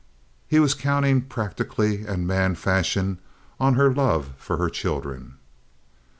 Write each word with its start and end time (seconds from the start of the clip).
He 0.47 0.59
was 0.59 0.73
counting 0.73 1.21
practically, 1.21 2.07
and 2.07 2.25
man 2.25 2.55
fashion, 2.55 3.19
on 3.59 3.75
her 3.75 3.93
love 3.93 4.31
for 4.37 4.57
her 4.57 4.67
children. 4.67 5.35